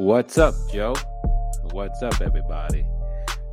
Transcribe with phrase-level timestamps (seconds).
[0.00, 0.94] What's up, Joe?
[1.72, 2.86] What's up, everybody?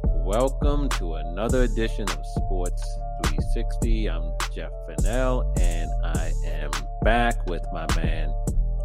[0.05, 2.81] Welcome to another edition of Sports
[3.25, 4.09] 360.
[4.09, 6.71] I'm Jeff Fennell, and I am
[7.01, 8.33] back with my man,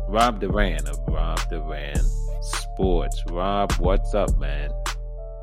[0.09, 2.01] Rob Duran of Rob Duran
[2.41, 3.23] Sports.
[3.31, 4.73] Rob, what's up, man?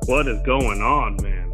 [0.04, 1.50] What is going on, man?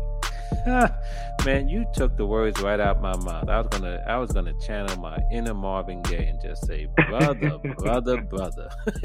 [1.46, 3.48] man, you took the words right out my mouth.
[3.48, 7.58] I was gonna, I was gonna channel my inner Marvin Gaye and just say, "Brother,
[7.78, 8.68] brother, brother."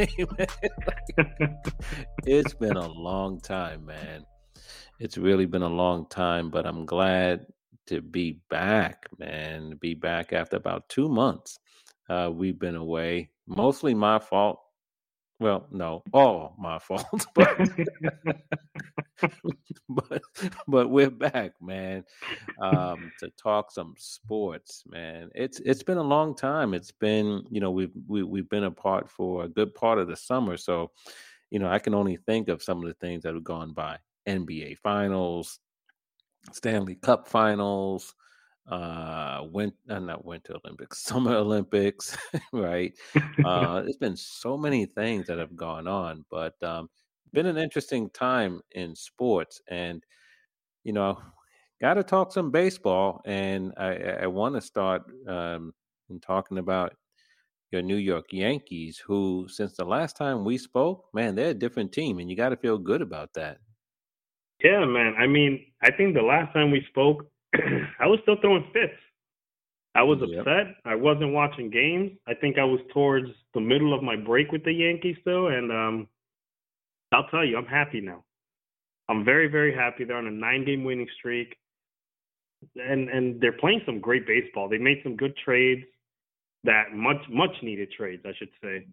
[2.25, 4.25] it's been a long time, man.
[4.99, 7.45] It's really been a long time, but I'm glad
[7.87, 9.75] to be back, man.
[9.79, 11.59] Be back after about two months.
[12.09, 14.59] Uh, we've been away, mostly my fault.
[15.39, 17.69] Well, no, all my fault, but
[20.67, 22.03] but we're back, man,
[22.61, 25.29] um, to talk some sports, man.
[25.35, 26.73] It's it's been a long time.
[26.73, 30.15] It's been you know we've we, we've been apart for a good part of the
[30.15, 30.91] summer, so
[31.49, 33.97] you know I can only think of some of the things that have gone by:
[34.27, 35.59] NBA Finals,
[36.51, 38.15] Stanley Cup Finals,
[38.67, 42.15] uh went uh, not winter olympics summer olympics
[42.53, 42.93] right
[43.43, 46.87] uh there's been so many things that have gone on but um
[47.33, 50.05] been an interesting time in sports and
[50.83, 51.17] you know
[51.79, 53.93] got to talk some baseball and i
[54.23, 55.73] i want to start um
[56.09, 56.93] in talking about
[57.71, 61.91] your new york yankees who since the last time we spoke man they're a different
[61.91, 63.57] team and you got to feel good about that
[64.63, 67.25] yeah man i mean i think the last time we spoke
[67.99, 68.93] I was still throwing fits.
[69.93, 70.39] I was yep.
[70.39, 70.75] upset.
[70.85, 72.11] I wasn't watching games.
[72.27, 75.71] I think I was towards the middle of my break with the Yankees still, and
[75.71, 76.07] um,
[77.11, 78.23] I'll tell you, I'm happy now.
[79.11, 80.05] I'm very, very happy.
[80.05, 81.55] They're on a nine-game winning streak,
[82.75, 84.69] and and they're playing some great baseball.
[84.69, 85.83] They made some good trades,
[86.63, 88.87] that much much needed trades, I should say,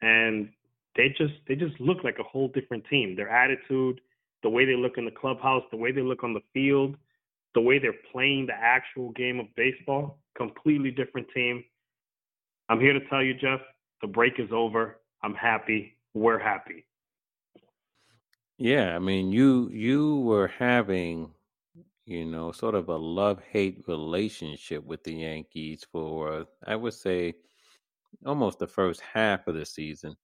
[0.00, 0.48] and
[0.96, 3.16] they just they just look like a whole different team.
[3.16, 4.00] Their attitude,
[4.42, 6.96] the way they look in the clubhouse, the way they look on the field
[7.54, 11.64] the way they're playing the actual game of baseball, completely different team.
[12.68, 13.60] I'm here to tell you, Jeff,
[14.02, 15.00] the break is over.
[15.22, 15.96] I'm happy.
[16.14, 16.84] We're happy.
[18.58, 21.32] Yeah, I mean, you you were having,
[22.06, 27.34] you know, sort of a love hate relationship with the Yankees for, I would say,
[28.26, 30.16] almost the first half of the season,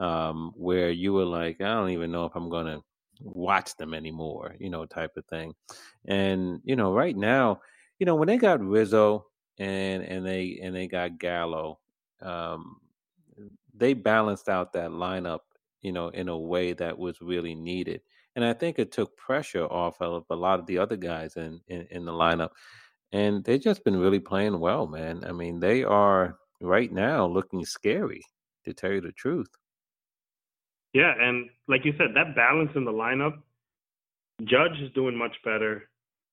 [0.00, 2.82] um, where you were like, I don't even know if I'm to
[3.22, 5.54] watch them anymore, you know, type of thing.
[6.06, 7.62] And you know, right now,
[8.00, 9.26] you know, when they got Rizzo
[9.58, 11.80] and and they and they got Gallo,
[12.22, 12.80] um,
[13.74, 15.40] they balanced out that lineup,
[15.82, 18.00] you know, in a way that was really needed.
[18.36, 21.60] And I think it took pressure off of a lot of the other guys in,
[21.68, 22.50] in, in the lineup.
[23.12, 25.24] And they've just been really playing well, man.
[25.26, 28.22] I mean, they are right now looking scary,
[28.64, 29.48] to tell you the truth.
[30.92, 33.38] Yeah, and like you said, that balance in the lineup,
[34.44, 35.88] Judge is doing much better.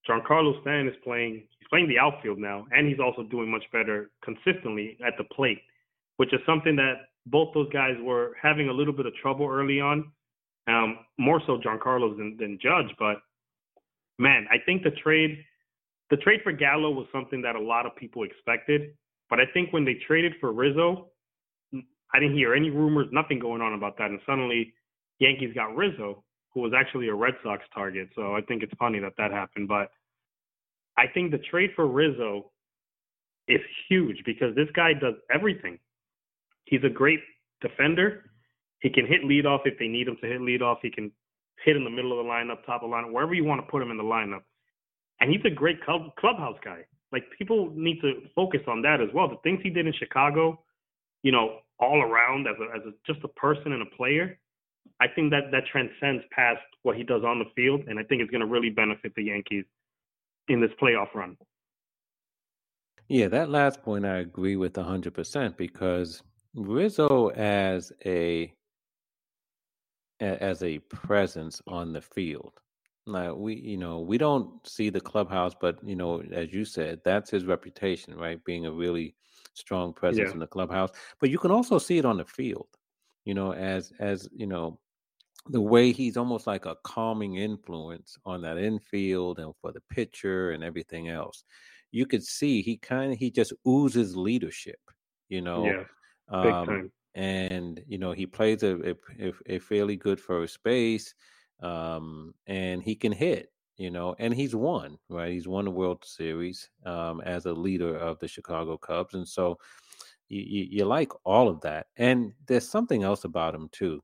[0.08, 4.10] Giancarlo Stanton is playing he's playing the outfield now, and he's also doing much better
[4.24, 5.60] consistently at the plate,
[6.18, 9.80] which is something that both those guys were having a little bit of trouble early
[9.80, 10.12] on.
[10.68, 13.18] Um, more so Giancarlo than, than Judge, but
[14.20, 15.38] man, I think the trade
[16.10, 18.94] the trade for Gallo was something that a lot of people expected.
[19.30, 21.10] But I think when they traded for Rizzo,
[22.14, 24.10] I didn't hear any rumors, nothing going on about that.
[24.10, 24.74] And suddenly,
[25.20, 26.24] Yankees got Rizzo,
[26.54, 28.10] who was actually a Red Sox target.
[28.16, 29.68] So I think it's funny that that happened.
[29.68, 29.90] But
[30.98, 32.52] I think the trade for Rizzo
[33.48, 35.78] is huge because this guy does everything.
[36.68, 37.22] He's a great
[37.62, 38.26] defender.
[38.82, 40.80] He can hit lead off if they need him to hit lead off.
[40.82, 41.12] He can
[41.64, 43.72] hit in the middle of the lineup, top of the lineup, wherever you want to
[43.72, 44.42] put him in the lineup.
[45.20, 46.86] And he's a great club, clubhouse guy.
[47.12, 49.30] Like people need to focus on that as well.
[49.30, 50.62] The things he did in Chicago,
[51.24, 54.38] you know, all around as a, as a, just a person and a player,
[55.00, 58.22] I think that that transcends past what he does on the field, and I think
[58.22, 59.66] it's going to really benefit the Yankees
[60.48, 61.38] in this playoff run.
[63.08, 66.24] Yeah, that last point I agree with hundred percent because
[66.58, 68.52] Rizzo as a
[70.20, 72.54] as a presence on the field.
[73.06, 77.00] Like we, you know, we don't see the clubhouse, but you know, as you said,
[77.06, 78.44] that's his reputation, right?
[78.44, 79.16] Being a really
[79.54, 80.34] strong presence yeah.
[80.34, 80.90] in the clubhouse,
[81.22, 82.68] but you can also see it on the field.
[83.24, 84.80] You know, as as you know,
[85.50, 90.52] the way he's almost like a calming influence on that infield and for the pitcher
[90.52, 91.44] and everything else.
[91.92, 94.80] You could see he kind of he just oozes leadership.
[95.30, 95.84] You know, yeah,
[96.30, 96.92] um.
[97.16, 101.16] And you know he plays a, a, a fairly good first base,
[101.62, 105.32] um, and he can hit you know, and he's won, right?
[105.32, 109.60] He's won the World Series um, as a leader of the Chicago Cubs, and so
[110.30, 111.88] you, you, you like all of that.
[111.98, 114.02] And there's something else about him too.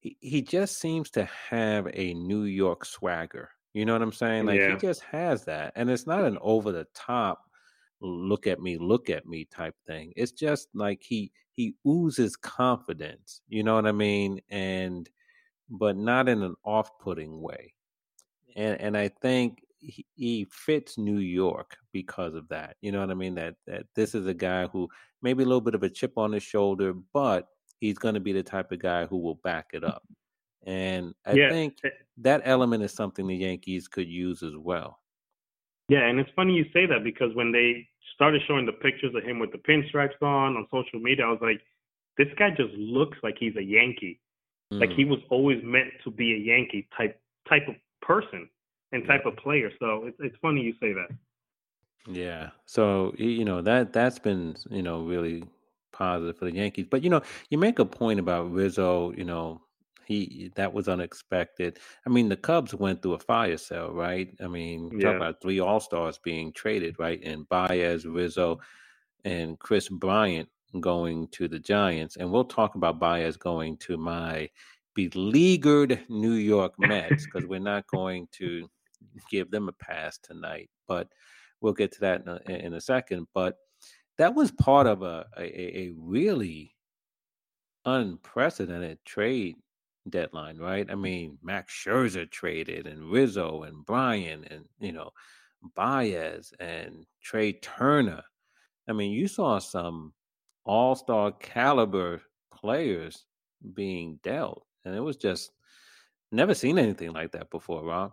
[0.00, 3.50] he, he just seems to have a New York swagger.
[3.74, 4.46] You know what I'm saying?
[4.46, 4.70] Like Yeah.
[4.72, 5.72] he just has that.
[5.76, 7.47] And it's not an over the top
[8.00, 10.12] look at me, look at me type thing.
[10.16, 13.42] It's just like he he oozes confidence.
[13.48, 14.40] You know what I mean?
[14.50, 15.08] And
[15.70, 17.74] but not in an off-putting way.
[18.56, 22.76] And and I think he, he fits New York because of that.
[22.80, 23.34] You know what I mean?
[23.36, 24.88] That that this is a guy who
[25.22, 27.48] maybe a little bit of a chip on his shoulder, but
[27.80, 30.02] he's going to be the type of guy who will back it up.
[30.64, 31.48] And I Yeah.
[31.50, 35.00] think eh, that element is something the Yankees could use as well.
[35.88, 39.24] Yeah, and it's funny you say that because when they started showing the pictures of
[39.24, 41.60] him with the pinstripes on on social media, I was like,
[42.18, 44.20] this guy just looks like he's a Yankee.
[44.80, 44.96] Like Mm.
[44.96, 48.48] he was always meant to be a Yankee type type of person
[48.92, 49.70] and type of player.
[49.80, 51.10] So it's it's funny you say that.
[52.08, 52.50] Yeah.
[52.66, 55.44] So you know that that's been you know really
[55.92, 56.86] positive for the Yankees.
[56.90, 59.12] But you know, you make a point about Rizzo.
[59.12, 59.60] You know,
[60.08, 61.78] he that was unexpected.
[62.06, 64.34] I mean, the Cubs went through a fire sale, right?
[64.42, 67.22] I mean, talk about three All Stars being traded, right?
[67.22, 68.58] And Baez, Rizzo,
[69.24, 70.48] and Kris Bryant
[70.80, 72.16] going to the Giants.
[72.16, 74.48] And we'll talk about Baez going to my
[74.94, 78.66] beleaguered New York Mets because we're not going to
[79.30, 80.70] give them a pass tonight.
[80.86, 81.08] But
[81.60, 83.26] we'll get to that in a, in a second.
[83.34, 83.58] But
[84.16, 86.74] that was part of a, a, a really
[87.84, 89.56] unprecedented trade
[90.10, 90.90] deadline, right?
[90.90, 95.10] I mean, Max Scherzer traded and Rizzo and Bryan and, you know,
[95.74, 98.22] Baez and Trea Turner.
[98.88, 100.12] I mean, you saw some
[100.64, 102.22] all star caliber
[102.54, 103.24] players
[103.74, 105.50] being dealt, and it was just
[106.30, 108.12] never seen anything like that before, Rob.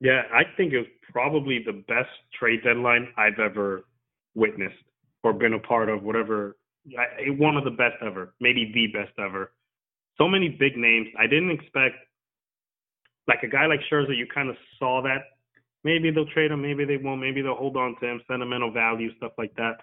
[0.00, 3.84] Yeah, I think it was probably the best trade deadline I've ever
[4.34, 4.76] witnessed
[5.22, 6.02] or been a part of.
[6.02, 6.56] Whatever,
[7.38, 9.52] one of the best ever, maybe the best ever.
[10.18, 11.08] So many big names.
[11.18, 11.96] I didn't expect,
[13.28, 14.16] like a guy like Scherzer.
[14.16, 15.22] You kind of saw that.
[15.84, 16.62] Maybe they'll trade him.
[16.62, 17.20] Maybe they won't.
[17.20, 18.20] Maybe they'll hold on to him.
[18.28, 19.76] Sentimental value, stuff like that.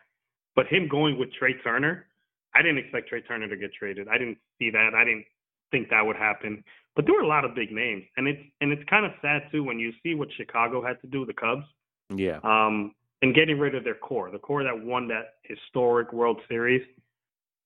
[0.56, 2.08] But him going with Trea Turner,
[2.56, 4.08] I didn't expect Trea Turner to get traded.
[4.08, 4.92] I didn't see that.
[4.96, 5.26] I didn't
[5.72, 6.64] think that would happen.
[6.96, 9.44] But there were a lot of big names, and it's and it's kind of sad
[9.52, 11.66] too when you see what Chicago had to do, the Cubs,
[12.14, 12.40] Yeah.
[12.44, 12.94] um,
[13.24, 16.86] and getting rid of their core, the core that won that historic World Series.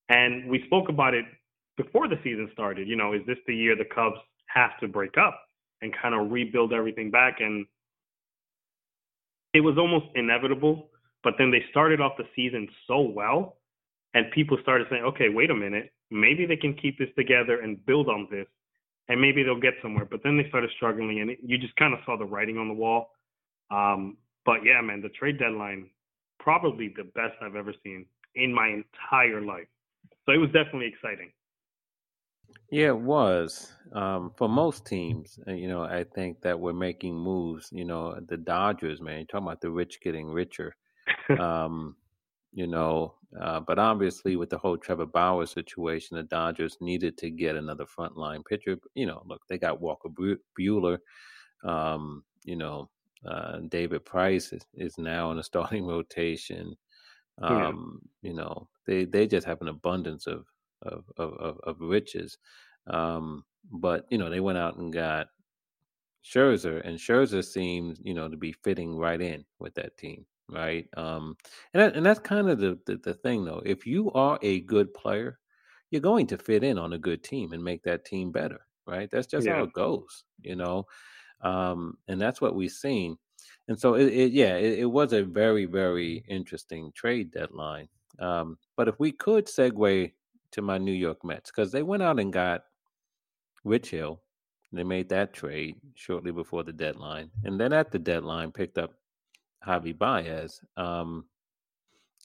[0.07, 1.25] And we spoke about it
[1.77, 2.87] before the season started.
[2.87, 5.39] You know, is this the year the Cubs have to break up
[5.81, 7.37] and kind of rebuild everything back?
[7.39, 7.65] And
[9.53, 10.89] it was almost inevitable.
[11.23, 13.57] But then they started off the season so well,
[14.13, 17.83] and people started saying, okay, wait a minute, maybe they can keep this together and
[17.85, 18.45] build on this,
[19.09, 20.05] and maybe they'll get somewhere.
[20.09, 22.73] But then they started struggling, and you just kind of saw the writing on the
[22.73, 23.09] wall.
[23.71, 25.89] Um, but yeah, man, the trade deadline
[26.39, 29.67] probably the best I've ever seen in my entire life.
[30.25, 31.31] So it was definitely exciting.
[32.69, 33.73] Yeah, it was.
[33.93, 37.69] Um, for most teams, uh, you know, I think that we're making moves.
[37.71, 40.75] You know, the Dodgers, man, you're talking about the rich getting richer.
[41.37, 41.97] Um,
[42.53, 47.29] you know, uh, but obviously with the whole Trevor Bauer situation, the Dodgers needed to
[47.31, 48.77] get another frontline pitcher.
[48.95, 50.99] You know, look, they got Walker Bu- Buehler.
[51.63, 52.89] Um, you know,
[53.25, 56.75] uh, David Price is, is now in a starting rotation.
[57.47, 57.71] Yeah.
[57.71, 60.47] Um, You know, they they just have an abundance of
[60.81, 62.37] of of, of, of riches.
[62.87, 65.27] Um, but you know, they went out and got
[66.23, 70.87] Scherzer, and Scherzer seems you know to be fitting right in with that team, right?
[70.97, 71.37] Um,
[71.73, 73.61] and that, and that's kind of the, the the thing though.
[73.65, 75.39] If you are a good player,
[75.91, 79.09] you're going to fit in on a good team and make that team better, right?
[79.09, 80.85] That's just how it goes, you know.
[81.41, 83.17] Um, and that's what we've seen.
[83.67, 87.87] And so, it, it yeah, it, it was a very very interesting trade deadline.
[88.19, 90.11] Um, but if we could segue
[90.51, 92.61] to my New York Mets, because they went out and got
[93.63, 94.21] Rich Hill.
[94.73, 98.93] They made that trade shortly before the deadline, and then at the deadline picked up
[99.65, 100.59] Javi Baez.
[100.75, 101.25] Um,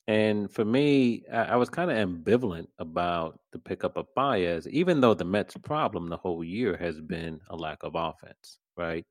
[0.08, 5.00] and for me, I, I was kind of ambivalent about the pickup of Baez, even
[5.00, 9.04] though the Mets' problem the whole year has been a lack of offense, right?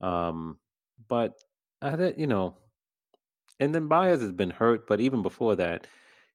[0.00, 0.58] Um,
[1.08, 1.34] but
[1.80, 2.56] I, you know,
[3.58, 5.86] and then Baez has been hurt, but even before that,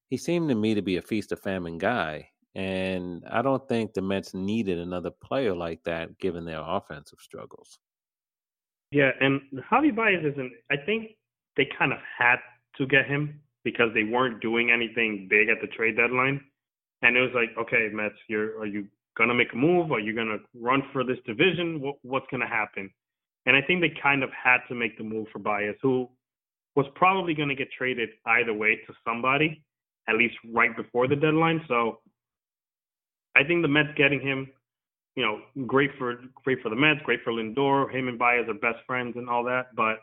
[0.09, 2.29] he seemed to me to be a feast of famine guy.
[2.55, 7.77] And I don't think the Mets needed another player like that given their offensive struggles.
[8.91, 10.51] Yeah, and Javi Baez isn't.
[10.71, 11.11] I think
[11.55, 12.37] they kind of had
[12.77, 16.41] to get him because they weren't doing anything big at the trade deadline,
[17.01, 18.87] and it was like, okay, Mets, you're are you
[19.17, 19.91] gonna make a move?
[19.91, 21.81] Are you gonna run for this division?
[21.81, 22.89] What, what's gonna happen?
[23.45, 26.09] And I think they kind of had to make the move for Baez, who
[26.75, 29.63] was probably gonna get traded either way to somebody,
[30.07, 31.61] at least right before the deadline.
[31.67, 31.99] So
[33.35, 34.47] I think the Mets getting him
[35.17, 37.91] you know, great for great for the Mets, great for Lindor.
[37.91, 39.75] Him and Baez are best friends and all that.
[39.75, 39.97] But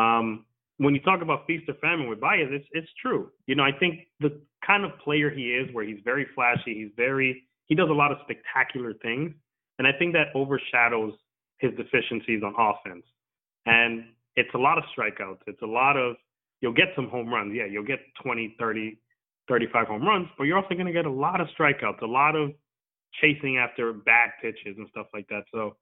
[0.00, 0.46] um,
[0.78, 3.30] when you talk about feast or famine with Baez, it's it's true.
[3.46, 6.90] You know, I think the kind of player he is, where he's very flashy, he's
[6.96, 9.34] very he does a lot of spectacular things,
[9.78, 11.12] and I think that overshadows
[11.58, 13.04] his deficiencies on offense.
[13.66, 14.04] And
[14.36, 15.40] it's a lot of strikeouts.
[15.46, 16.16] It's a lot of
[16.64, 17.52] you'll get some home runs.
[17.54, 18.98] Yeah, you'll get 20, 30,
[19.48, 22.34] 35 home runs, but you're also going to get a lot of strikeouts, a lot
[22.34, 22.52] of
[23.20, 25.42] chasing after bad pitches and stuff like that.
[25.52, 25.76] So,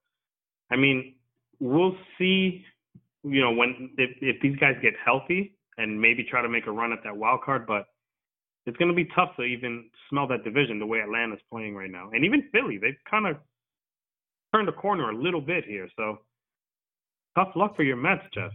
[0.72, 1.14] I mean,
[1.60, 2.64] we'll see.
[3.22, 6.72] You know, when if, if these guys get healthy and maybe try to make a
[6.72, 7.86] run at that wild card, but
[8.66, 11.92] it's going to be tough to even smell that division the way Atlanta's playing right
[11.92, 12.78] now, and even Philly.
[12.78, 13.36] They've kind of
[14.52, 15.88] turned the corner a little bit here.
[15.96, 16.18] So,
[17.36, 18.50] tough luck for your Mets, Jeff.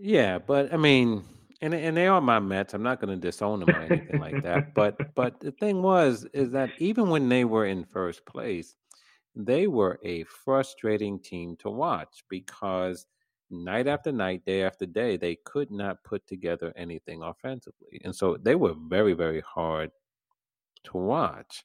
[0.00, 1.24] Yeah, but I mean,
[1.60, 2.74] and and they are my Mets.
[2.74, 4.74] I'm not going to disown them or anything like that.
[4.74, 8.76] But but the thing was is that even when they were in first place,
[9.34, 13.06] they were a frustrating team to watch because
[13.50, 18.36] night after night, day after day, they could not put together anything offensively, and so
[18.36, 19.90] they were very very hard
[20.84, 21.64] to watch.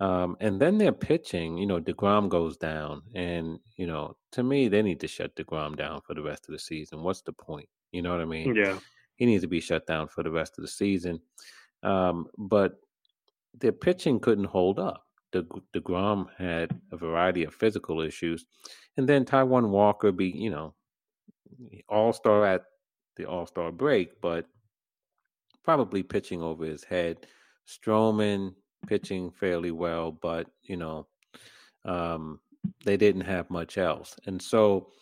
[0.00, 4.68] Um, and then their pitching, you know, deGrom goes down, and you know, to me,
[4.68, 7.02] they need to shut deGrom down for the rest of the season.
[7.02, 7.68] What's the point?
[7.92, 8.54] You know what I mean?
[8.56, 8.78] Yeah
[9.22, 11.20] he needs to be shut down for the rest of the season.
[11.84, 12.74] Um, but
[13.54, 15.04] their pitching couldn't hold up.
[15.30, 18.44] The deGrom had a variety of physical issues,
[18.96, 20.74] and then Taijuan Walker be you know
[21.88, 22.62] all star at
[23.16, 24.46] the All Star break, but
[25.62, 27.26] probably pitching over his head.
[27.66, 28.54] Stroman
[28.86, 31.06] pitching fairly well, but you know
[31.84, 32.40] um,
[32.84, 34.92] they didn't have much else, and so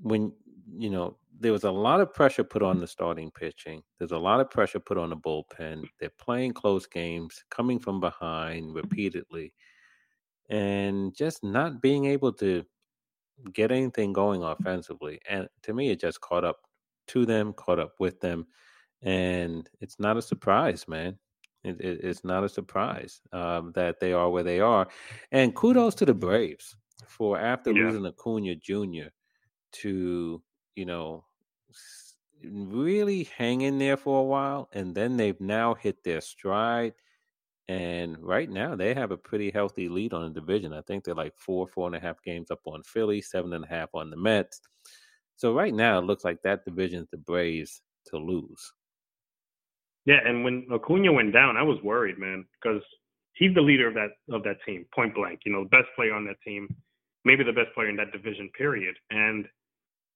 [0.00, 0.32] when
[0.76, 3.82] you know there was a lot of pressure put on the starting pitching.
[3.98, 5.84] There's a lot of pressure put on the bullpen.
[5.98, 9.52] They're playing close games, coming from behind repeatedly,
[10.48, 12.64] and just not being able to
[13.52, 15.20] get anything going offensively.
[15.28, 16.58] And to me, it just caught up
[17.08, 18.46] to them, caught up with them,
[19.02, 21.18] and it's not a surprise, man.
[21.64, 24.86] It, it, it's not a surprise um, that they are where they are.
[25.32, 27.84] And kudos to the Braves for after yeah.
[27.84, 29.08] losing Acuna Jr.
[29.72, 30.42] to
[30.74, 31.24] you know,
[32.42, 36.94] really hang in there for a while, and then they've now hit their stride.
[37.66, 40.74] And right now, they have a pretty healthy lead on the division.
[40.74, 43.64] I think they're like four, four and a half games up on Philly, seven and
[43.64, 44.60] a half on the Mets.
[45.36, 48.72] So right now, it looks like that division's the Braves to lose.
[50.06, 52.82] Yeah, and when Acuna went down, I was worried, man, because
[53.34, 55.40] he's the leader of that of that team, point blank.
[55.44, 56.68] You know, the best player on that team,
[57.24, 58.96] maybe the best player in that division, period.
[59.10, 59.46] And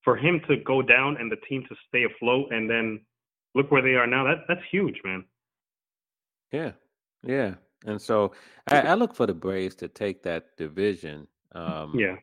[0.02, 3.00] for him to go down and the team to stay afloat and then
[3.54, 5.24] look where they are now, that that's huge, man.
[6.52, 6.72] Yeah,
[7.22, 7.54] yeah.
[7.86, 8.32] And so
[8.66, 11.26] I, I look for the Braves to take that division.
[11.54, 12.16] Um, yeah.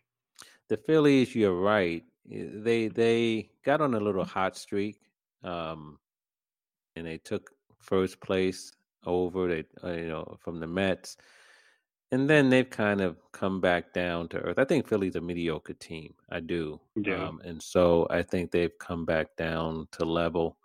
[0.68, 2.04] The Phillies, you're right.
[2.32, 5.00] Eh, they they got on a little hot streak,
[5.44, 6.00] um,
[6.96, 7.52] and they took
[7.86, 8.72] first place
[9.06, 11.18] over they uh, you know from the Mets
[12.12, 14.60] and then they've kind of come back down to earth.
[14.60, 16.14] I think Philly's a mediocre team.
[16.32, 16.80] I do.
[16.96, 17.28] Yeah.
[17.28, 20.58] Um, and so I think they've come back down to level.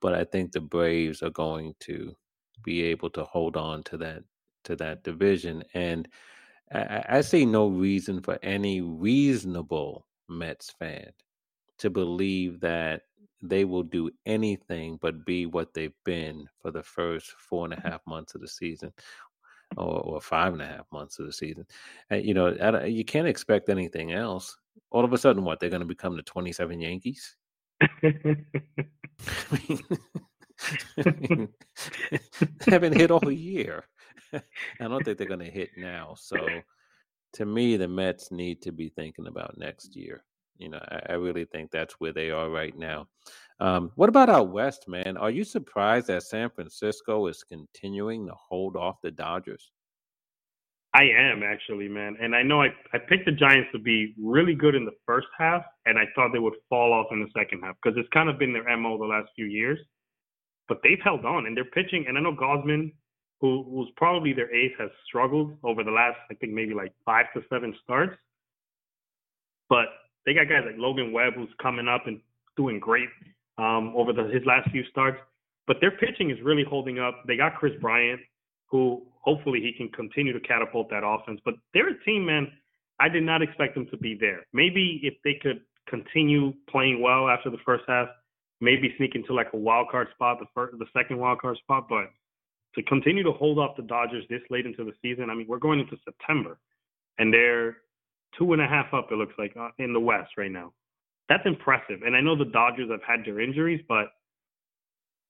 [0.00, 2.14] But I think the Braves are going to
[2.62, 4.22] be able to hold on to that
[4.64, 5.64] to that division.
[5.74, 6.06] And
[6.72, 11.10] I, I see no reason for any reasonable Mets fan
[11.82, 13.02] to believe that
[13.42, 17.76] they will do anything but be what they've been for the first four and a
[17.76, 17.88] mm-hmm.
[17.88, 18.92] half months of the season
[19.76, 21.66] or, or five and a half months of the season.
[22.08, 24.56] And, you know, you can't expect anything else.
[24.92, 27.36] All of a sudden, what they're going to become the twenty-seven Yankees?
[28.02, 28.14] I
[29.68, 29.80] mean,
[30.98, 31.48] I mean,
[32.68, 33.84] haven't hit all year.
[34.32, 34.40] I
[34.78, 36.14] don't think they're going to hit now.
[36.16, 36.36] So,
[37.34, 40.22] to me, the Mets need to be thinking about next year.
[40.58, 43.08] You know, I, I really think that's where they are right now.
[43.60, 45.16] Um, what about out west, man?
[45.16, 49.70] Are you surprised that San Francisco is continuing to hold off the Dodgers?
[50.94, 52.16] I am actually, man.
[52.20, 55.26] And I know I, I picked the Giants to be really good in the first
[55.38, 58.28] half, and I thought they would fall off in the second half because it's kind
[58.28, 59.78] of been their MO the last few years.
[60.68, 62.04] But they've held on, and they're pitching.
[62.08, 62.92] And I know Gausman,
[63.40, 67.26] who who's probably their ace, has struggled over the last, I think, maybe like five
[67.34, 68.16] to seven starts.
[69.70, 69.86] But
[70.26, 72.20] they got guys like Logan Webb, who's coming up and
[72.56, 73.08] doing great
[73.58, 75.18] um, over the, his last few starts.
[75.66, 77.22] But their pitching is really holding up.
[77.26, 78.20] They got Kris Bryant,
[78.66, 81.40] who hopefully he can continue to catapult that offense.
[81.44, 82.50] But they're a team, man.
[83.00, 84.46] I did not expect them to be there.
[84.52, 88.08] Maybe if they could continue playing well after the first half,
[88.60, 91.88] maybe sneak into like a wild card spot, the first, the second wild card spot.
[91.88, 92.10] But
[92.74, 95.58] to continue to hold off the Dodgers this late into the season, I mean, we're
[95.58, 96.58] going into September.
[97.18, 97.78] and they're
[98.38, 99.08] two and a half up.
[99.10, 100.72] It looks like uh, in the West right now.
[101.28, 102.02] That's impressive.
[102.04, 104.06] And I know the Dodgers have had their injuries, but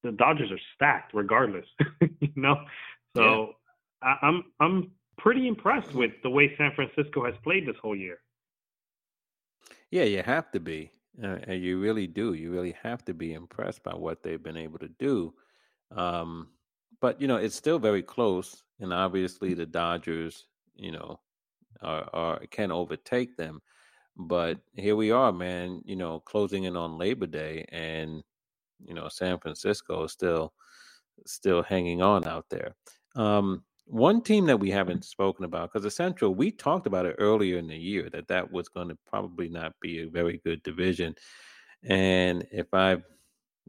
[0.02, 1.66] the Dodgers are stacked regardless.
[2.20, 2.56] you know,
[3.16, 3.54] so
[4.02, 4.14] yeah.
[4.22, 8.18] I, I'm I'm pretty impressed with the way San Francisco has played this whole year.
[9.90, 10.90] Yeah, you have to be.
[11.22, 12.32] Uh, and you really do.
[12.32, 15.34] You really have to be impressed by what they've been able to do.
[15.94, 16.48] Um,
[17.00, 21.20] but you know, it's still very close, and obviously the Dodgers, you know,
[21.82, 23.60] are can overtake them.
[24.16, 25.82] But here we are, man.
[25.84, 28.22] You know, closing in on Labor Day, and
[28.84, 30.52] you know, San Francisco is still
[31.26, 32.74] still hanging on out there.
[33.14, 37.16] Um, one team that we haven't spoken about because the Central, we talked about it
[37.18, 40.62] earlier in the year that that was going to probably not be a very good
[40.62, 41.14] division.
[41.84, 43.02] And if I've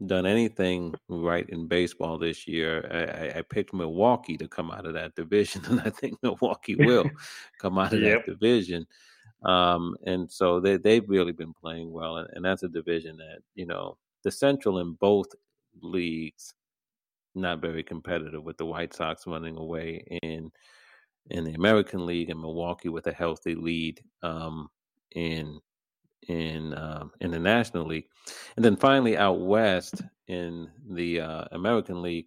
[0.06, 4.94] done anything right in baseball this year, I, I, picked Milwaukee to come out of
[4.94, 7.08] that division, and I think Milwaukee will
[7.60, 8.26] come out of yep.
[8.26, 8.86] that division.
[9.44, 13.38] Um, and so they they've really been playing well, and, and that's a division that
[13.54, 15.28] you know the Central in both
[15.80, 16.54] leagues
[17.34, 20.50] not very competitive with the White Sox running away in
[21.30, 24.68] in the American League and Milwaukee with a healthy lead um,
[25.14, 25.58] in
[26.28, 28.08] in um, in the National League,
[28.56, 32.26] and then finally out west in the uh, American League,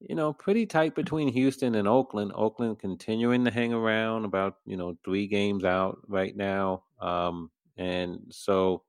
[0.00, 2.32] you know, pretty tight between Houston and Oakland.
[2.34, 8.20] Oakland continuing to hang around, about you know three games out right now, um, and
[8.30, 8.82] so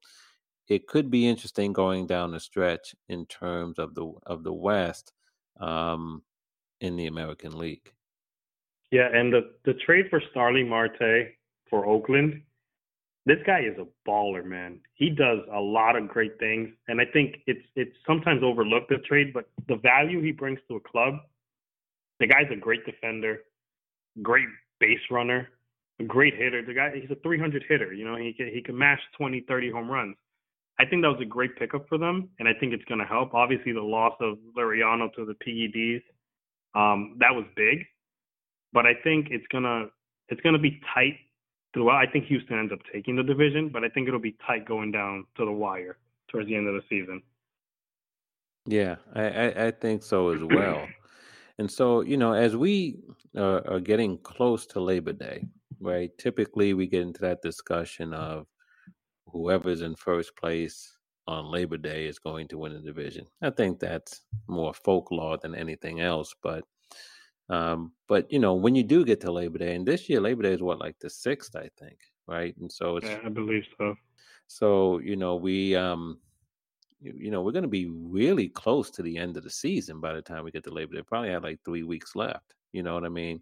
[0.68, 5.14] it could be interesting going down the stretch in terms of the of the West
[5.60, 6.22] um,
[6.82, 7.92] in the American League.
[8.92, 11.34] Yeah, and the the trade for Starling Marte
[11.70, 12.42] for Oakland,
[13.28, 14.80] this guy is a baller, man.
[14.94, 19.00] He does a lot of great things, and I think it's it's sometimes overlooked the
[19.00, 21.16] trade, but the value he brings to a club.
[22.22, 23.40] The guy's a great defender,
[24.22, 24.48] great
[24.80, 25.50] base runner,
[26.00, 26.66] a great hitter.
[26.66, 27.92] The guy he's a 300 hitter.
[27.92, 30.16] You know, he can he can mash 20, 30 home runs.
[30.80, 33.06] I think that was a great pickup for them, and I think it's going to
[33.06, 33.34] help.
[33.34, 36.04] Obviously, the loss of Laureano to the PEDs,
[36.80, 37.84] um, that was big,
[38.72, 39.88] but I think it's gonna
[40.30, 41.18] it's gonna be tight
[41.78, 42.08] throughout.
[42.08, 44.92] I think Houston ends up taking the division, but I think it'll be tight going
[44.92, 47.22] down to the wire towards the end of the season.
[48.66, 50.88] Yeah, I, I, I think so as well.
[51.60, 52.98] and so, you know, as we
[53.36, 55.46] uh, are getting close to Labor Day,
[55.80, 56.10] right?
[56.18, 58.48] Typically, we get into that discussion of
[59.28, 63.26] whoever's in first place on Labor Day is going to win the division.
[63.42, 66.34] I think that's more folklore than anything else.
[66.42, 66.64] But
[67.50, 70.44] um, but you know, when you do get to Labor Day, and this year Labor
[70.44, 72.56] Day is what like the sixth, I think, right?
[72.58, 73.96] And so it's yeah, I believe so.
[74.48, 76.20] So you know, we um,
[77.00, 80.00] you, you know, we're going to be really close to the end of the season
[80.02, 81.04] by the time we get to Labor Day.
[81.04, 82.56] Probably have like three weeks left.
[82.74, 83.42] You know what I mean?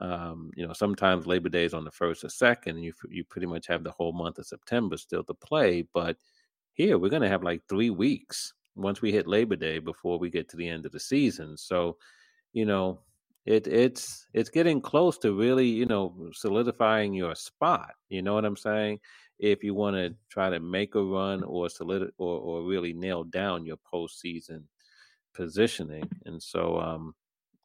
[0.00, 3.22] Um, you know, sometimes Labor Day is on the first or second, and you you
[3.24, 5.86] pretty much have the whole month of September still to play.
[5.94, 6.16] But
[6.72, 10.30] here we're going to have like three weeks once we hit Labor Day before we
[10.30, 11.56] get to the end of the season.
[11.56, 11.98] So,
[12.52, 13.00] you know,
[13.46, 17.92] it it's it's getting close to really you know solidifying your spot.
[18.08, 19.00] You know what I'm saying?
[19.38, 23.24] If you want to try to make a run or solid or or really nail
[23.24, 24.64] down your postseason
[25.34, 27.14] positioning, and so um,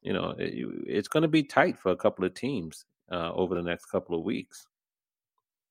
[0.06, 0.54] you know, it,
[0.86, 4.16] it's going to be tight for a couple of teams uh, over the next couple
[4.16, 4.66] of weeks.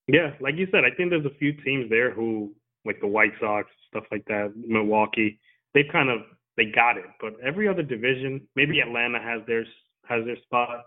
[0.08, 3.32] Yeah, like you said, I think there's a few teams there who, like the White
[3.40, 5.40] Sox, stuff like that, Milwaukee,
[5.74, 6.20] they've kind of
[6.58, 7.06] they got it.
[7.20, 9.66] But every other division, maybe Atlanta has their
[10.08, 10.86] has their spot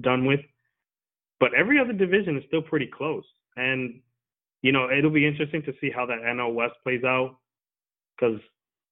[0.00, 0.40] done with,
[1.40, 3.24] but every other division is still pretty close.
[3.56, 4.00] And
[4.62, 7.36] you know, it'll be interesting to see how that NL West plays out
[8.16, 8.40] because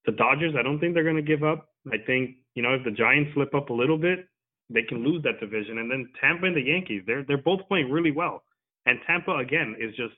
[0.07, 1.69] the Dodgers, I don't think they're going to give up.
[1.93, 4.29] I think you know if the Giants slip up a little bit,
[4.71, 5.79] they can lose that division.
[5.79, 8.43] And then Tampa and the Yankees, they're they're both playing really well.
[8.87, 10.15] And Tampa again is just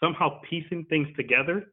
[0.00, 1.72] somehow piecing things together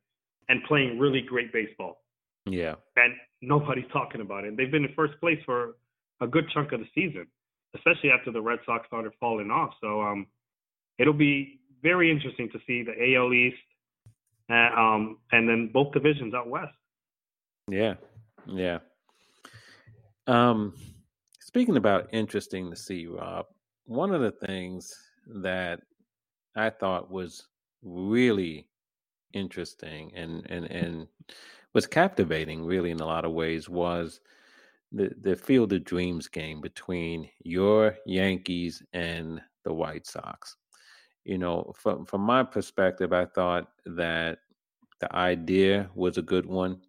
[0.50, 2.02] and playing really great baseball.
[2.46, 2.76] Yeah.
[2.96, 4.56] And nobody's talking about it.
[4.58, 5.76] They've been in first place for
[6.22, 7.28] a good chunk of the season,
[7.76, 9.74] especially after the Red Sox started falling off.
[9.82, 10.28] So um,
[10.98, 13.58] it'll be very interesting to see the AL East
[14.50, 16.74] uh, um, and then both divisions out west.
[17.70, 17.96] Yeah.
[18.48, 18.80] Yeah.
[20.28, 20.74] Um,
[21.40, 23.48] speaking about interesting to see, Rob,
[23.86, 24.94] one of the things
[25.28, 25.82] that
[26.56, 27.48] I thought was
[27.84, 28.68] really
[29.34, 31.08] interesting and and and
[31.74, 34.22] was captivating, really, in a lot of ways, was
[34.92, 40.58] the the Field of Dreams game between your Yankees and the White Sox.
[41.26, 44.40] You know, from from my perspective, I thought that
[45.00, 46.82] the idea was a good one,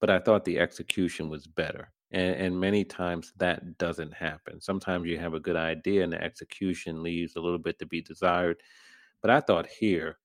[0.00, 4.60] but I thought the execution was better And, and many times that doesn't happen.
[4.60, 8.02] Sometimes you have a good idea and the execution leaves a little bit to be
[8.02, 8.62] desired.
[9.22, 10.18] But I thought here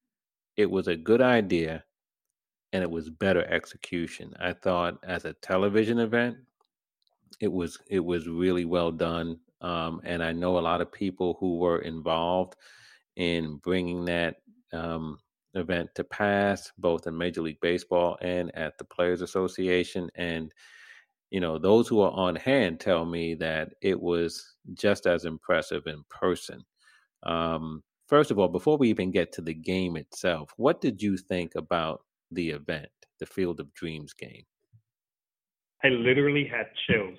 [0.57, 1.85] it was a good idea
[2.73, 4.33] and it was better execution.
[4.39, 6.38] I thought as a television event,
[7.39, 9.39] it was it was really well done.
[9.62, 12.56] Um, and I know a lot of people who were involved
[13.15, 14.38] in bringing that
[14.74, 15.17] um,
[15.54, 20.10] event to pass, both in Major League Baseball and at the Players Association.
[20.15, 20.52] And
[21.32, 25.84] you know, those who are on hand tell me that it was just as impressive
[25.88, 26.63] in person.
[27.24, 31.17] Um, first of all, before we even get to the game itself, what did you
[31.17, 34.43] think about the event, the Field of Dreams game?
[35.84, 37.17] I literally had chills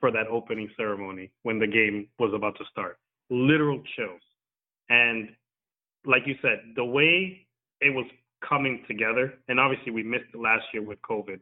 [0.00, 2.98] for that opening ceremony when the game was about to start.
[3.30, 4.20] Literal chills.
[4.88, 5.30] And
[6.06, 7.46] like you said, the way
[7.80, 8.06] it was
[8.46, 11.40] coming together, and obviously we missed it last year with COVID,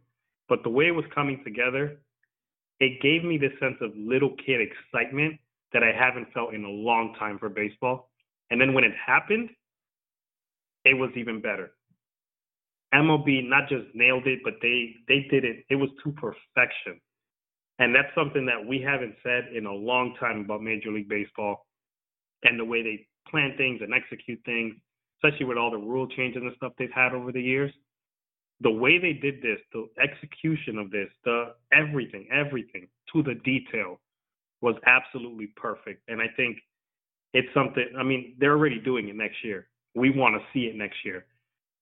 [0.48, 1.98] but the way it was coming together,
[2.80, 5.38] it gave me this sense of little kid excitement
[5.72, 8.10] that I haven't felt in a long time for baseball.
[8.50, 9.50] And then when it happened,
[10.84, 11.72] it was even better.
[12.94, 15.64] MLB not just nailed it, but they they did it.
[15.68, 17.00] It was to perfection,
[17.78, 21.66] and that's something that we haven't said in a long time about Major League Baseball
[22.42, 24.74] and the way they plan things and execute things,
[25.22, 27.72] especially with all the rule changes and stuff they've had over the years.
[28.60, 34.00] The way they did this, the execution of this, the everything, everything to the detail
[34.62, 36.02] was absolutely perfect.
[36.08, 36.58] And I think
[37.34, 37.84] it's something.
[37.98, 39.68] I mean, they're already doing it next year.
[39.94, 41.26] We want to see it next year,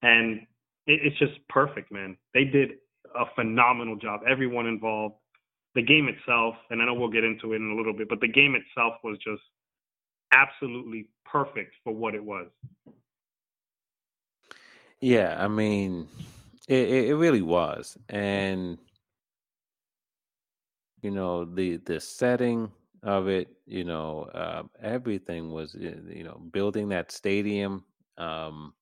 [0.03, 0.41] and
[0.87, 2.17] it, it's just perfect, man.
[2.33, 2.71] They did
[3.15, 4.21] a phenomenal job.
[4.29, 5.15] Everyone involved.
[5.75, 8.21] The game itself, and I know we'll get into it in a little bit, but
[8.21, 9.43] the game itself was just
[10.33, 12.47] absolutely perfect for what it was.
[15.01, 16.07] Yeah, I mean,
[16.69, 18.79] it, it really was, and
[21.03, 22.71] you know the the setting
[23.05, 27.85] of it, you know, uh, everything was, you know, building that stadium.
[28.17, 28.73] Um,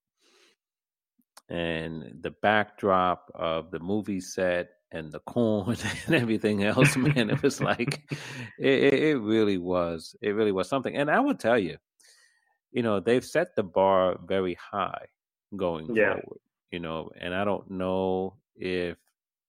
[1.49, 5.75] and the backdrop of the movie set and the corn
[6.05, 8.09] and everything else, man, it was like
[8.59, 10.15] it, it really was.
[10.21, 10.95] It really was something.
[10.95, 11.77] And I would tell you,
[12.71, 15.05] you know, they've set the bar very high
[15.55, 16.13] going yeah.
[16.13, 16.39] forward.
[16.71, 18.97] You know, and I don't know if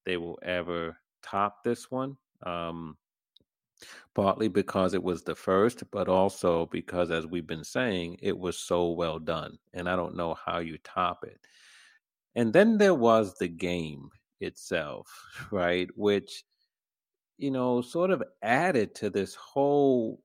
[0.04, 2.16] they will ever top this one.
[2.44, 2.96] Um,
[4.14, 8.58] partly because it was the first, but also because, as we've been saying, it was
[8.58, 9.58] so well done.
[9.72, 11.40] And I don't know how you top it.
[12.34, 14.10] And then there was the game
[14.44, 15.90] itself, right?
[15.96, 16.44] Which,
[17.38, 20.22] you know, sort of added to this whole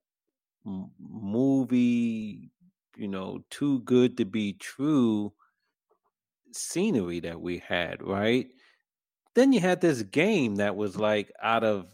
[0.65, 2.51] m- movie,
[2.97, 5.33] you know, too good to be true
[6.51, 8.49] scenery that we had, right?
[9.35, 11.87] Then you had this game that was like out of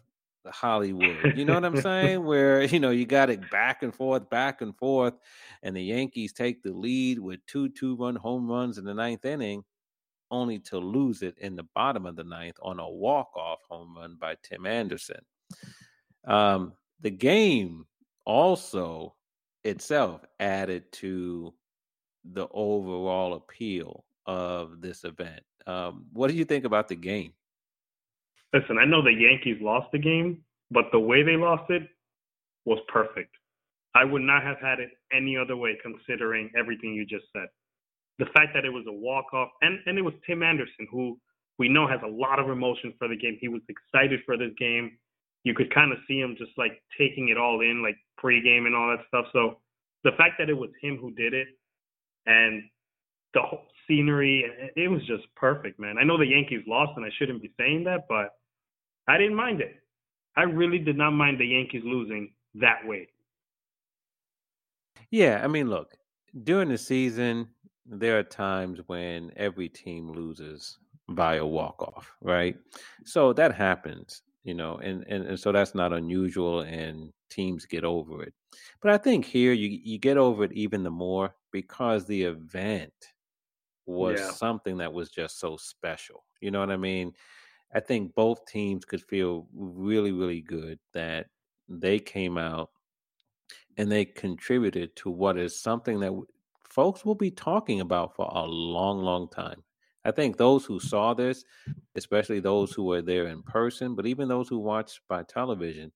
[0.48, 1.30] Hollywood.
[1.34, 2.24] You know what I'm saying?
[2.26, 5.16] Where, you know, you got it back and forth, back and forth,
[5.64, 9.26] and the Yankees take the lead with two two run home runs in the ninth
[9.26, 9.66] inning
[10.36, 14.18] only to lose it in the bottom of the ninth on a walk-off home run
[14.20, 15.22] by Tim Anderson.
[16.28, 17.86] Um, the game
[18.26, 19.16] also
[19.64, 21.54] itself added to
[22.24, 25.42] the overall appeal of this event.
[25.68, 27.34] Um, what do you think about the game?
[28.54, 31.84] Listen, I know the Yankees lost the game, but the way they lost it
[32.66, 33.36] was perfect.
[33.94, 37.48] I would not have had it any other way considering everything you just said
[38.20, 41.18] the fact that it was a walk off, and and it was Tim Anderson who
[41.58, 43.38] we know has a lot of emotion for the game.
[43.40, 44.98] He was excited for this game.
[45.44, 48.76] You could kind of see him just like taking it all in, like pregame and
[48.76, 49.26] all that stuff.
[49.32, 49.60] So
[50.04, 51.48] the fact that it was him who did it,
[52.26, 52.64] and
[53.34, 55.98] the whole scenery, it was just perfect, man.
[55.98, 58.32] I know the Yankees lost, and I shouldn't be saying that, but
[59.08, 59.76] I didn't mind it.
[60.36, 63.08] I really did not mind the Yankees losing that way.
[65.12, 65.96] Yeah, I mean, look,
[66.44, 67.48] during the season,
[67.86, 70.78] there are times when every team loses
[71.10, 72.58] by a walk off, right?
[73.04, 77.84] So that happens, you know, and, and, and so that's not unusual and teams get
[77.84, 78.34] over it.
[78.82, 82.94] But I think here you you get over it even the more because the event
[83.86, 84.32] was yeah.
[84.32, 86.24] something that was just so special.
[86.42, 87.14] You know what I mean?
[87.74, 91.28] I think both teams could feel really, really good that
[91.68, 92.70] they came out
[93.78, 96.14] and they contributed to what is something that
[96.76, 99.64] folks will be talking about for a long, long time.
[100.04, 101.46] I think those who saw this,
[101.96, 105.94] especially those who were there in person, but even those who watched by television,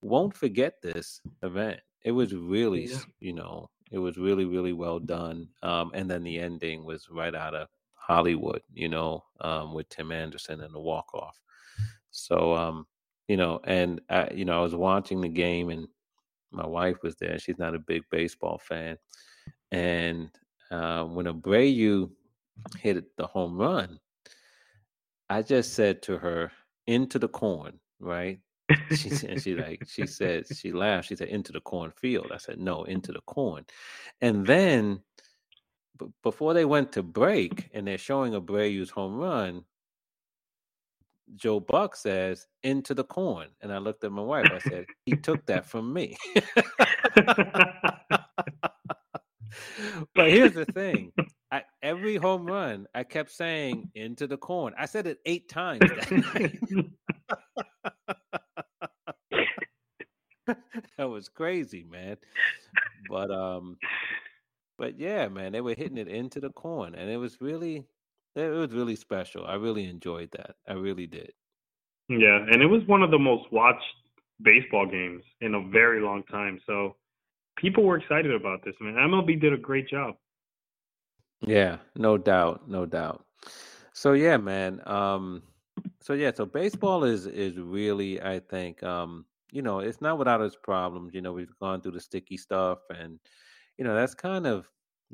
[0.00, 1.80] won't forget this event.
[2.02, 2.98] It was really, yeah.
[3.20, 5.48] you know, it was really, really well done.
[5.62, 10.10] Um, and then the ending was right out of Hollywood, you know, um, with Tim
[10.10, 11.38] Anderson and the walk off.
[12.10, 12.86] So, um,
[13.28, 15.86] you know, and I, you know, I was watching the game and
[16.50, 17.38] my wife was there.
[17.38, 18.96] She's not a big baseball fan,
[19.72, 20.30] and
[20.70, 22.10] uh, when Abreu
[22.78, 23.98] hit the home run,
[25.30, 26.52] I just said to her,
[26.86, 28.40] "Into the corn," right?
[28.90, 31.08] she said she like she said she laughed.
[31.08, 33.64] She said, "Into the cornfield." I said, "No, into the corn,"
[34.20, 35.00] and then
[35.98, 39.64] b- before they went to break and they're showing Abreu's home run,
[41.36, 43.48] Joe Buck says, into the corn.
[43.60, 44.50] And I looked at my wife.
[44.52, 46.16] I said, he took that from me.
[50.16, 51.12] but here's the thing.
[51.52, 54.74] I, every home run, I kept saying into the corn.
[54.76, 56.58] I said it eight times that night.
[60.98, 62.16] that was crazy, man.
[63.08, 63.76] But um,
[64.76, 67.86] but yeah, man, they were hitting it into the corn, and it was really,
[68.34, 69.46] it was really special.
[69.46, 70.56] I really enjoyed that.
[70.68, 71.32] I really did.
[72.08, 73.84] Yeah, and it was one of the most watched
[74.42, 76.60] baseball games in a very long time.
[76.66, 76.96] So
[77.56, 78.94] people were excited about this, man.
[78.96, 80.16] MLB did a great job.
[81.46, 83.26] Yeah, no doubt, no doubt.
[83.92, 84.86] So yeah, man.
[84.88, 85.42] Um,
[86.00, 90.40] so yeah, so baseball is is really, I think, um, you know, it's not without
[90.40, 91.14] its problems.
[91.14, 93.20] You know, we've gone through the sticky stuff, and
[93.78, 94.70] you know, that's kind of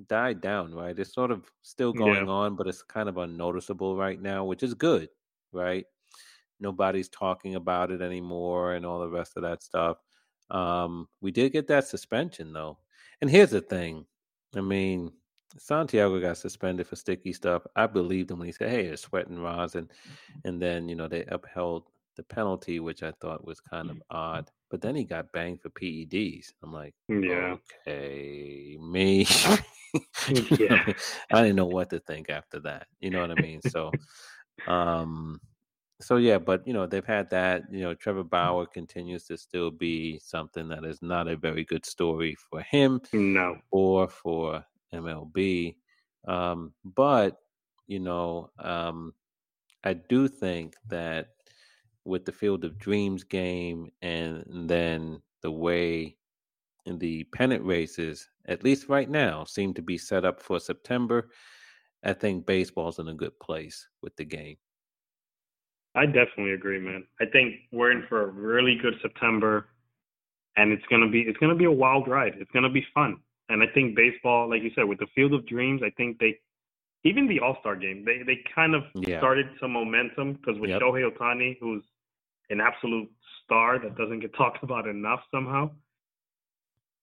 [0.07, 0.99] died down, right?
[0.99, 2.29] It's sort of still going Yeah.
[2.29, 5.11] on, but it's kind of unnoticeable right now, which is good,
[5.53, 5.87] right?
[6.61, 9.99] Nobody's talking about it anymore and all the rest of that stuff.
[10.53, 12.79] Um, we did get that suspension though.
[13.21, 14.07] And here's the thing.
[14.55, 15.11] I mean,
[15.59, 17.63] Santiago got suspended for sticky stuff.
[17.75, 19.89] I believed him when he said, Hey, it's sweating rosin.
[20.45, 21.85] And then, you know, they upheld
[22.17, 24.51] the penalty, which I thought was kind of odd.
[24.71, 26.53] But then he got banged for PEDs.
[26.63, 27.57] I'm like, Yeah.
[27.87, 29.27] okay, me.
[30.59, 30.87] Yeah.
[31.31, 32.87] I didn't know what to think after that.
[33.01, 33.61] You know what I mean?
[33.61, 33.91] So,
[34.67, 35.39] um,
[36.03, 37.63] so yeah, but you know they've had that.
[37.71, 41.87] You know, Trevor Bauer continues to still be something that is not a very good
[41.87, 43.59] story for him No.
[43.71, 45.77] or for MLB.
[46.27, 47.39] Um, but
[47.87, 49.15] you know, um,
[49.85, 51.29] I do think that
[52.05, 56.17] with the Field of Dreams game and then the way
[56.87, 61.31] the pennant races, at least right now, seem to be set up for September.
[62.05, 64.57] I think baseball's in a good place with the game.
[65.95, 67.05] I definitely agree, man.
[67.21, 69.69] I think we're in for a really good September,
[70.57, 72.35] and it's gonna be it's gonna be a wild ride.
[72.39, 75.47] It's gonna be fun, and I think baseball, like you said, with the Field of
[75.47, 76.39] Dreams, I think they
[77.05, 79.19] even the All Star game, they they kind of Yeah.
[79.19, 80.81] started some momentum because with Yep.
[80.83, 81.85] Shohei Ohtani, who's
[82.51, 83.11] an absolute
[83.45, 85.71] star that doesn't get talked about enough somehow,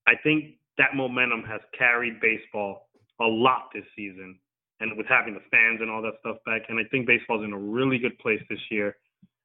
[0.08, 4.39] I think that momentum has carried baseball a lot this season.
[4.81, 7.51] And with having the fans and all that stuff back, and I think baseball's in
[7.51, 8.95] a really good place this year.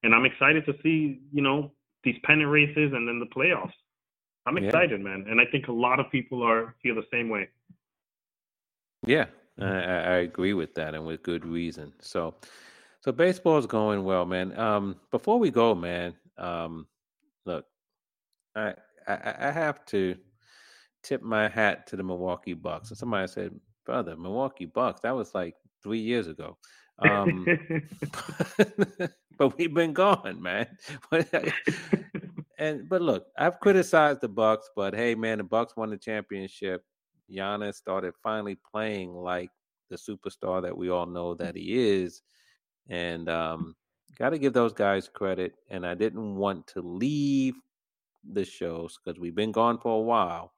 [0.04, 1.72] And I'm excited to see, you know,
[2.04, 3.72] these pennant races and then the playoffs.
[4.46, 4.64] I'm Yeah.
[4.64, 7.48] excited, man, and I think a lot of people are feel the same way.
[9.06, 9.26] Yeah,
[9.58, 11.92] I, I I agree with that, and with good reason.
[12.00, 12.34] So,
[13.00, 14.56] so baseball's going well, man.
[14.58, 16.86] Um, before we go, man, um,
[17.46, 17.66] look,
[18.54, 18.74] I,
[19.08, 20.16] I I have to
[21.02, 22.90] tip my hat to the Milwaukee Bucks.
[22.90, 26.56] And somebody said, "Brother, Milwaukee Bucks, that was like three years ago."
[26.98, 27.46] Um,
[29.38, 30.66] but we've been gone, man.
[32.58, 36.84] and but look, I've criticized the Bucks, but hey, man, the Bucks won the championship.
[37.30, 39.50] Giannis started finally playing like
[39.90, 42.22] the superstar that we all know that he is,
[42.88, 43.74] and um,
[44.18, 45.54] got to give those guys credit.
[45.70, 47.54] And I didn't want to leave
[48.32, 50.52] the shows because we've been gone for a while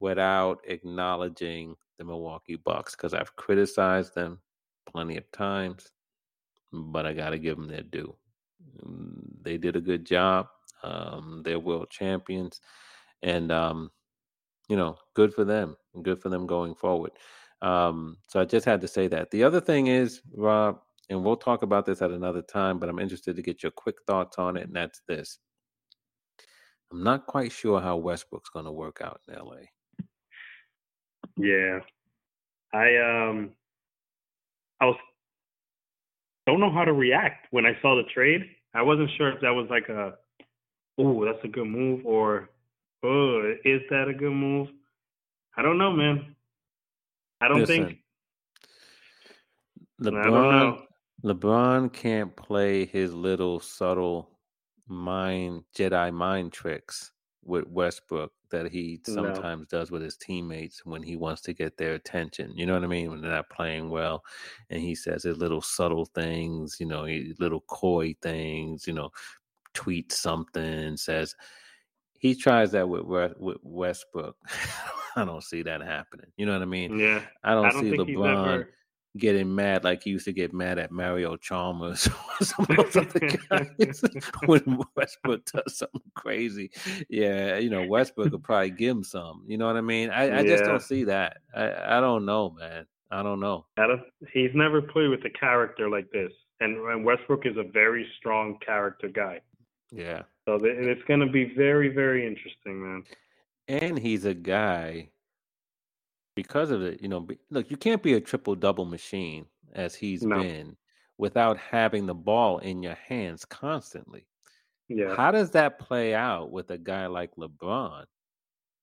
[0.00, 4.40] without acknowledging the Milwaukee Bucks because I've criticized them
[4.90, 5.92] plenty of times,
[6.72, 8.14] but I got to give them their due.
[8.84, 10.48] Mm, They did a good job.
[10.82, 12.60] Um, they're world champions,
[13.22, 13.90] and um,
[14.68, 17.12] you know, good for them good for them going forward.
[17.62, 19.30] Um, so I just had to say that.
[19.30, 22.98] The other thing is, Rob, and we'll talk about this at another time, but I'm
[22.98, 25.38] interested to get your quick thoughts on it, and that's this.
[26.92, 29.56] I'm not quite sure how Westbrook's going to work out in LA.
[31.36, 31.80] Yeah.
[32.72, 33.50] I um
[34.80, 34.96] I was
[36.46, 38.42] don't know how to react when I saw the trade.
[38.74, 40.14] I wasn't sure if that was like a
[40.98, 42.50] oh, that's a good move or
[43.02, 44.68] oh, is that a good move?
[45.56, 46.36] I don't know, man.
[47.40, 47.98] I don't Listen, think
[50.00, 50.82] LeBron I don't know.
[51.24, 54.30] LeBron can't play his little subtle
[54.86, 57.10] mind Jedi mind tricks
[57.46, 59.14] with Westbrook that he No.
[59.14, 62.52] sometimes does with his teammates when he wants to get their attention.
[62.56, 63.10] You know what I mean?
[63.10, 64.24] When they're not playing well,
[64.70, 67.04] and he says his little subtle things, you know,
[67.38, 69.10] little coy things, you know,
[69.74, 71.34] tweets something says
[72.18, 73.04] he tries that with
[73.38, 74.36] with Westbrook.
[75.16, 76.26] I don't see that happening.
[76.36, 76.98] You know what I mean?
[76.98, 77.22] Yeah.
[77.42, 78.66] I don't, I don't see LeBron
[79.16, 82.08] getting mad like he used to get mad at Mario Chalmers
[82.40, 84.02] or some of those other guys
[84.46, 86.70] when Westbrook does something crazy.
[87.08, 89.44] Yeah, you know, Westbrook could probably give him some.
[89.46, 90.10] You know what I mean?
[90.10, 91.38] I, I just don't see that.
[91.54, 92.86] I, I don't know, man.
[93.10, 93.66] I don't know.
[94.32, 98.58] He's never played with a character like this, and, and Westbrook is a very strong
[98.64, 99.40] character guy.
[99.92, 100.22] Yeah.
[100.48, 103.04] So it's going to be very, very interesting, man.
[103.68, 105.10] And he's a guy
[106.36, 109.96] because of it, you know, be- look, you can't be a triple double machine as
[109.96, 110.44] he's No.
[110.44, 110.78] been
[111.18, 114.28] without having the ball in your hands constantly.
[114.88, 118.06] Yeah, How does that play out with a guy like LeBron,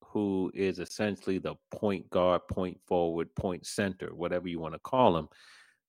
[0.05, 5.17] who is essentially the point guard, point forward, point center, whatever you want to call
[5.17, 5.29] him?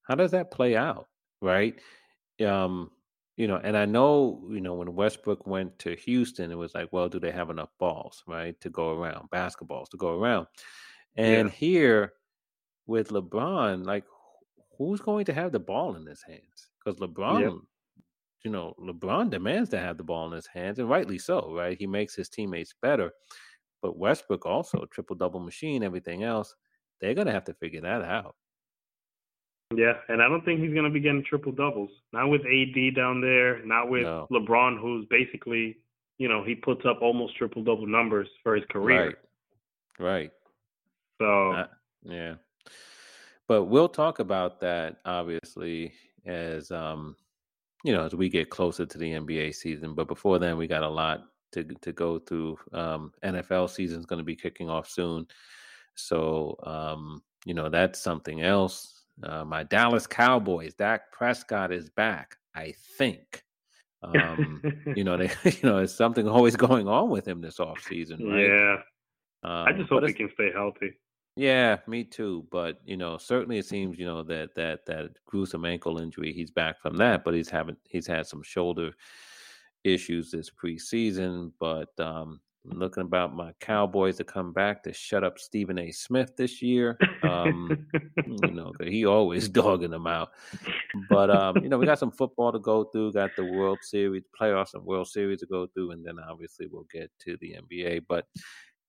[0.02, 1.08] How does that play out,
[1.42, 1.80] right?
[2.44, 2.92] Um,
[3.36, 6.92] you know, and I know, you know, when Westbrook went to Houston, it was like,
[6.92, 10.48] well, do they have enough balls, right, to go around, basketballs to go around?
[11.16, 11.54] And Yeah.
[11.54, 12.12] here
[12.86, 14.04] with LeBron, like,
[14.76, 16.70] who's going to have the ball in his hands?
[16.84, 17.64] Because LeBron,
[18.44, 21.78] you know, LeBron demands to have the ball in his hands, and rightly so, right?
[21.78, 23.12] He makes his teammates better.
[23.80, 26.54] But Westbrook also triple double machine, everything else.
[27.00, 28.36] They're gonna have to figure that out.
[29.74, 31.90] yeah, and I don't think he's going to be getting triple doubles.
[32.12, 34.28] Not with AD down there, not with No.
[34.30, 35.78] LeBron, who's basically,
[36.18, 39.06] you know, he puts up almost triple double numbers for his career.
[39.06, 39.16] Right.
[39.98, 40.32] Right.
[41.20, 41.66] So Uh,
[42.04, 42.34] Yeah.
[43.46, 45.92] But we'll talk about that obviously
[46.24, 47.16] as um
[47.84, 49.94] you know as we get closer to the NBA season.
[49.94, 52.58] But before then we got a lot to to go through.
[52.72, 55.26] Um NFL season's gonna be kicking off soon.
[55.94, 59.04] So um, you know, that's something else.
[59.22, 63.42] Uh, my Dallas Cowboys, Dak Prescott is back, I think.
[64.02, 64.60] Um,
[64.96, 68.26] you know, they, you know, there's something always going on with him this off season,
[68.26, 68.46] right?
[68.46, 68.76] yeah,
[69.42, 70.92] Um, I just hope he can stay healthy.
[71.36, 72.46] Yeah, me too.
[72.50, 76.32] But you know, certainly it seems you know that that that gruesome ankle injury.
[76.32, 78.92] He's back from that, but he's having he's had some shoulder
[79.82, 81.52] issues this preseason.
[81.58, 85.90] But um, looking about my Cowboys to come back to shut up Stephen A.
[85.90, 86.98] Smith this year.
[87.22, 87.86] Um,
[88.26, 90.30] you know, he always dogging them out.
[91.10, 93.12] But um, you know, we got some football to go through.
[93.12, 96.86] Got the World Series playoffs and World Series to go through, and then obviously we'll
[96.92, 98.02] get to the NBA.
[98.08, 98.26] But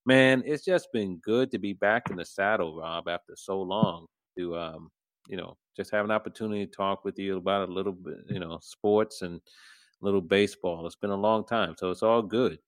[0.06, 4.06] man, it's just been good to be back in the saddle, Rob, after so long.
[4.38, 4.90] To um,
[5.28, 8.40] you know, just have an opportunity to talk with you about a little bit, you
[8.40, 9.36] know, sports and
[10.02, 10.86] a little baseball.
[10.86, 12.60] It's been a long time, so it's all good.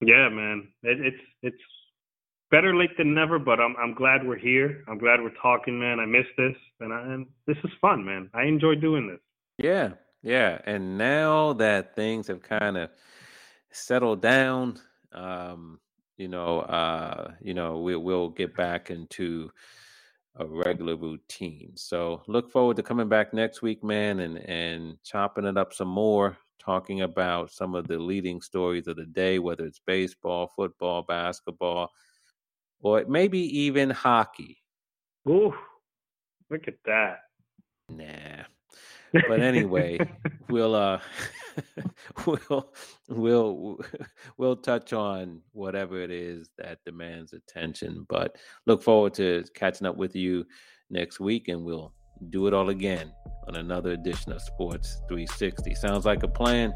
[0.00, 1.62] Yeah, man, it, it's it's
[2.50, 3.38] better late than never.
[3.38, 4.84] But I'm I'm glad we're here.
[4.88, 6.00] I'm glad we're talking, man.
[6.00, 8.28] I miss this, and I, and this is fun, man.
[8.34, 9.20] I enjoy doing this.
[9.58, 9.90] Yeah,
[10.22, 10.58] yeah.
[10.66, 12.90] And now that things have kind of
[13.70, 14.78] settled down,
[15.12, 15.78] um,
[16.16, 19.50] you know, uh, you know, we, we'll get back into
[20.36, 21.72] a regular routine.
[21.74, 25.88] So look forward to coming back next week, man, and and chopping it up some
[25.88, 31.02] more, talking about some of the leading stories of the day, whether it's baseball, football,
[31.02, 31.90] basketball,
[32.80, 34.58] or maybe even hockey.
[35.28, 35.54] Ooh,
[36.50, 37.18] look at that.
[37.88, 38.44] Nah.
[39.28, 39.98] But anyway,
[40.48, 41.00] we'll uh
[42.26, 42.72] we'll
[43.08, 43.80] we'll
[44.36, 48.06] we'll touch on whatever it is that demands attention.
[48.08, 50.44] But look forward to catching up with you
[50.90, 51.92] next week and we'll
[52.30, 53.12] do it all again
[53.48, 56.72] on another edition of sports 360 sounds like a plan?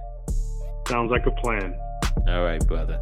[0.88, 1.78] Sounds like a plan.
[2.26, 3.00] all right brother